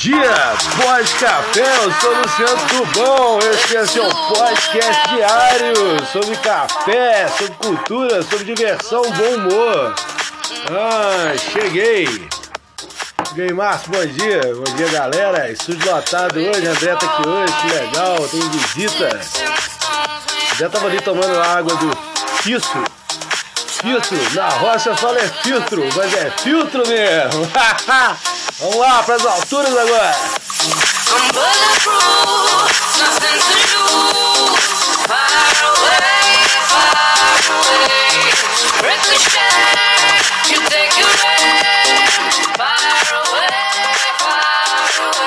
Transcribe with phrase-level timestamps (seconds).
[0.00, 8.22] dia, pós-café, eu sou Luciano Tubão, esse é seu podcast diário sobre café, sobre cultura,
[8.22, 9.94] sobre diversão, bom humor.
[10.70, 12.28] Ah, cheguei.
[13.28, 14.40] Cheguei, Márcio, bom dia.
[14.54, 15.50] Bom dia, galera.
[15.50, 19.20] Estúdio lotado hoje, André tá aqui hoje, que legal, tem visita.
[20.54, 21.96] André tava ali tomando água do
[22.42, 22.84] filtro.
[23.66, 27.48] Filtro, na roça fala é filtro, mas é filtro mesmo.
[28.60, 30.16] Vamos lá, para as alturas agora.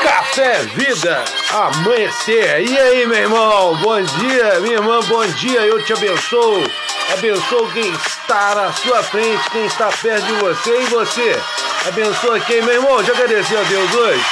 [0.04, 2.68] Café, vida, amanhecer.
[2.68, 3.78] E aí, meu irmão?
[3.78, 5.62] Bom dia, minha irmã, bom dia.
[5.62, 6.70] Eu te abençoo.
[7.14, 11.42] Abençoo quem está na sua frente, quem está perto de você e você.
[11.88, 13.04] Abençoa quem, meu irmão?
[13.04, 14.24] Já agradeceu a Deus hoje?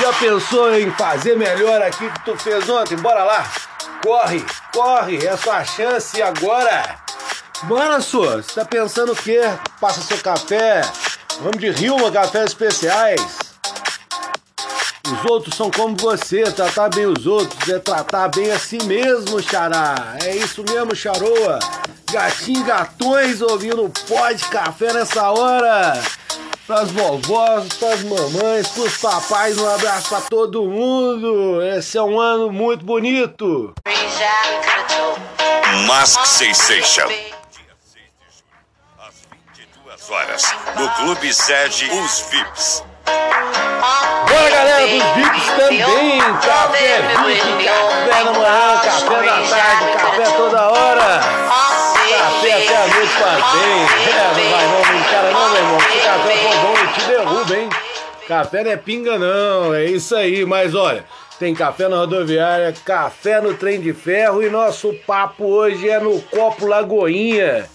[0.00, 2.94] Já pensou em fazer melhor aqui que tu fez ontem?
[2.96, 3.50] Bora lá!
[4.02, 6.96] Corre, corre, é a sua chance agora!
[7.62, 8.42] Bora, sua!
[8.42, 9.40] Você tá pensando o quê?
[9.80, 10.82] Passa seu café,
[11.40, 13.38] vamos de Rilma Cafés Especiais.
[15.06, 19.42] Os outros são como você, tratar bem os outros é tratar bem a si mesmo,
[19.42, 20.18] xará.
[20.22, 21.58] É isso mesmo, charoa.
[22.12, 25.94] Gatinho gatões ouvindo pode café nessa hora
[26.70, 31.60] pras vovós, pras mamães, pros papais, um abraço pra todo mundo.
[31.60, 33.74] Esse é um ano muito bonito.
[35.88, 37.08] Mask Sensation.
[39.00, 40.44] Às 22 horas,
[40.76, 42.84] no Clube Sede Os VIPs.
[58.30, 61.04] Café não é pinga não, é isso aí, mas olha.
[61.36, 66.22] Tem café na rodoviária, café no trem de ferro e nosso papo hoje é no
[66.22, 67.68] Copo Lagoinha.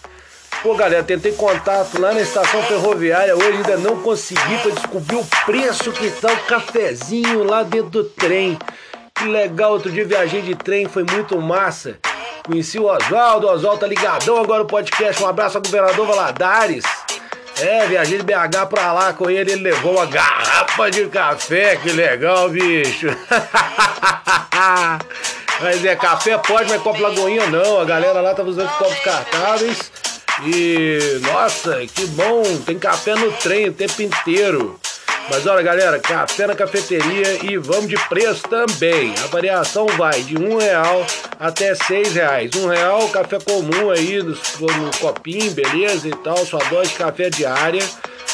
[0.64, 5.28] Pô, galera, tentei contato lá na estação ferroviária, hoje ainda não consegui para descobrir o
[5.46, 8.58] preço que tá o cafezinho lá dentro do trem.
[9.14, 11.98] Que legal, outro dia viajei de trem, foi muito massa.
[12.46, 15.22] Conheci o Oswaldo, o Oswaldo tá ligadão agora no podcast.
[15.22, 16.86] Um abraço ao governador Valadares.
[17.60, 21.90] É, viajei de BH pra lá com ele, ele levou uma garrafa de café, que
[21.92, 23.08] legal, bicho.
[25.62, 27.80] mas é, café pode, mas copo lagoinha não.
[27.80, 29.92] A galera lá tava usando copos cartáveis.
[30.44, 34.78] E, nossa, que bom, tem café no trem o tempo inteiro.
[35.30, 39.14] Mas olha, galera, café na cafeteria e vamos de preço também.
[39.24, 41.06] A variação vai de um real
[41.40, 42.52] até seis reais.
[42.56, 47.30] Um real, café comum aí, no, no copinho, beleza e tal, sua dose de café
[47.30, 47.84] diária.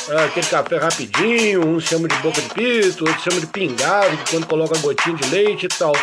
[0.10, 4.32] Ah, aquele café rapidinho, uns chamam de boca de pito, outros chamam de pingado, que
[4.32, 5.94] quando coloca gotinha de leite e tal.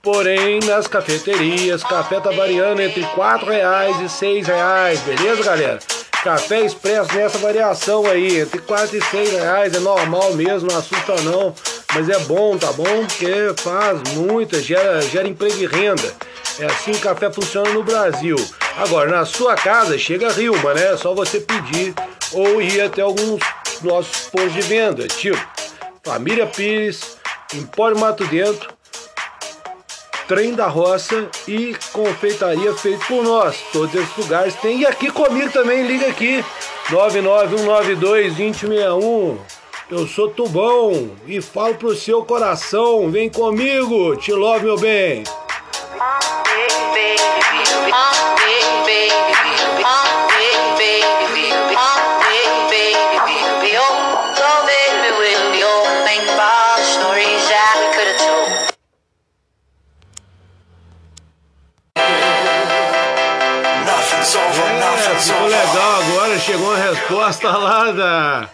[0.00, 5.78] Porém, nas cafeterias, café tá variando entre quatro reais e seis reais, beleza, galera?
[6.22, 11.14] Café expresso nessa variação aí, entre 4 e 6 reais, é normal mesmo, não assusta
[11.22, 11.54] não.
[11.94, 12.84] Mas é bom, tá bom?
[13.06, 16.12] Porque faz muita, gera, gera emprego e renda.
[16.58, 18.36] É assim que o café funciona no Brasil.
[18.76, 20.92] Agora, na sua casa, chega a Rilma, né?
[20.92, 21.94] É só você pedir
[22.32, 23.40] ou ir até alguns
[23.82, 25.38] nossos postos de venda, tipo
[26.04, 27.16] Família Pires,
[27.54, 28.68] Empório Mato Dentro,
[30.28, 33.56] Trem da Roça e Confeitaria feito por nós.
[33.72, 34.80] Todos esses lugares tem.
[34.80, 36.44] E aqui comigo também, liga aqui.
[36.90, 39.38] 99192-2061.
[39.90, 43.10] Eu sou Tubão e falo pro seu coração.
[43.10, 45.24] Vem comigo, te love, meu bem.
[47.88, 48.17] ficou
[66.48, 68.48] chegou a resposta lá da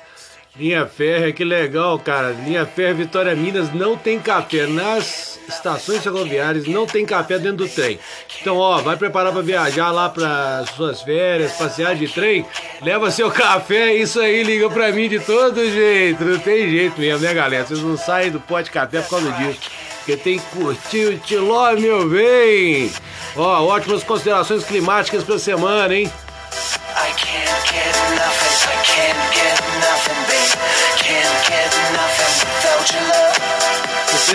[0.56, 2.30] Linha Férrea, que legal, cara.
[2.44, 4.66] Linha Férrea Vitória Minas não tem café.
[4.66, 8.00] Nas estações ferroviárias não tem café dentro do trem.
[8.40, 12.44] Então, ó, vai preparar para viajar lá para suas férias, passear de trem,
[12.82, 16.24] leva seu café, isso aí, liga para mim de todo jeito.
[16.24, 17.64] Não tem jeito mesmo, né, galera?
[17.64, 19.60] Vocês não saem do pote de café por causa disso.
[19.98, 22.90] Porque tem que curtir o Tiló, meu bem.
[23.36, 26.10] Ó, ótimas considerações climáticas pra semana, hein?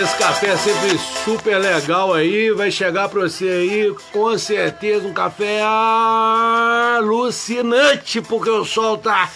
[0.02, 5.12] Esse café é sempre super legal aí, vai chegar pra você aí com certeza um
[5.12, 5.60] café
[6.96, 9.28] alucinante, porque o sol tá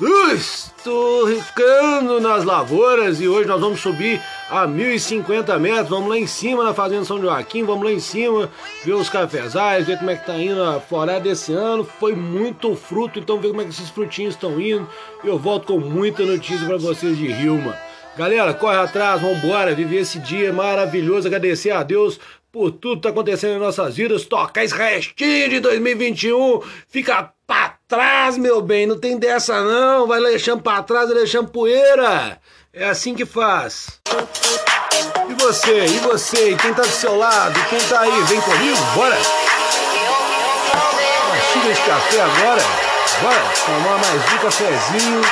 [0.00, 5.88] Estou ricando nas lavouras e hoje nós vamos subir a 1050 metros.
[5.88, 8.48] Vamos lá em cima na Fazenda São Joaquim, vamos lá em cima
[8.84, 11.84] ver os cafezais, ver como é que tá indo a florada desse ano.
[11.98, 14.88] Foi muito fruto, então ver como é que esses frutinhos estão indo.
[15.24, 17.76] Eu volto com muita notícia para vocês de Rilma.
[18.16, 22.20] Galera, corre atrás, vambora, viver esse dia maravilhoso, agradecer a Deus
[22.52, 27.32] por tudo que tá acontecendo em nossas vidas, tocar esse restinho de 2021, fica
[27.88, 32.38] trás, meu bem, não tem dessa não, vai deixando pra trás, vai deixando poeira,
[32.70, 33.98] é assim que faz.
[35.26, 38.76] E você, e você, e quem tá do seu lado, quem tá aí, vem comigo,
[38.94, 39.16] bora!
[41.24, 42.62] Uma xícara de café agora,
[43.22, 45.22] bora tomar mais um cafezinho,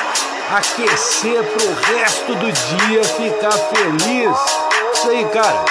[0.56, 4.36] aquecer pro resto do dia, ficar feliz.
[4.94, 5.62] Isso aí, cara,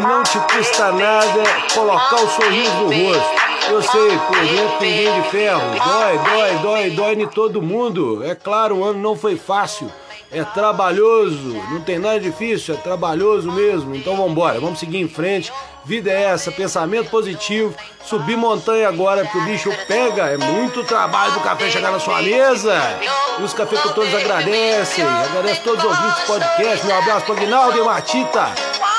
[0.00, 1.42] não te custa nada
[1.72, 3.41] colocar o sorriso no rosto.
[3.72, 5.62] Eu sei, por dentro tem de ferro.
[5.82, 8.22] Dói, dói, dói, dói em todo mundo.
[8.22, 9.90] É claro, o ano não foi fácil.
[10.30, 13.94] É trabalhoso, não tem nada difícil, é trabalhoso mesmo.
[13.94, 15.50] Então vamos embora, vamos seguir em frente.
[15.86, 17.74] Vida é essa, pensamento positivo.
[18.04, 20.24] Subir montanha agora porque o bicho pega.
[20.24, 22.74] É muito trabalho do café chegar na sua mesa.
[23.40, 25.02] E os cafeicultores agradecem.
[25.02, 26.86] Agradece todos os ouvintes do podcast.
[26.86, 28.52] Meu abraço para Guinaldo e Matita.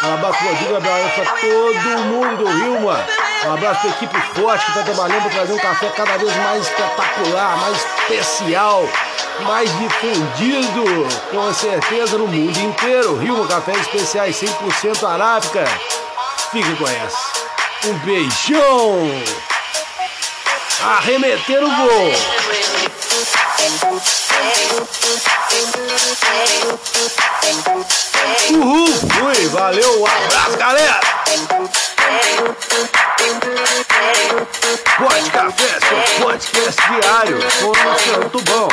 [0.04, 3.23] Um abraço para o Rodrigo, um abraço para todo mundo do Rilma.
[3.46, 6.34] Um abraço para a equipe forte que está trabalhando para trazer um café cada vez
[6.38, 8.88] mais espetacular, mais especial,
[9.42, 10.84] mais difundido,
[11.30, 13.18] com certeza no mundo inteiro.
[13.18, 15.66] Rilma Cafés Especiais 100% arábica.
[16.52, 17.34] Fique com essa.
[17.86, 19.24] Um beijão.
[20.98, 22.14] Arremeter o gol.
[28.52, 31.00] Uhul, fui, valeu, um abraço, galera!
[34.98, 38.68] Pode Café, seu podcast diário, com o Luciano Tubão.